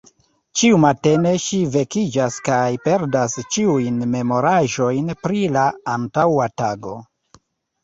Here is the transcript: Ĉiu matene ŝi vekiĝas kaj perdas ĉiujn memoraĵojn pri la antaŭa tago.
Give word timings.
Ĉiu 0.59 0.77
matene 0.85 1.33
ŝi 1.43 1.59
vekiĝas 1.75 2.37
kaj 2.47 2.63
perdas 2.87 3.37
ĉiujn 3.57 4.01
memoraĵojn 4.15 5.15
pri 5.27 5.45
la 5.59 5.69
antaŭa 5.99 6.51
tago. 6.65 6.99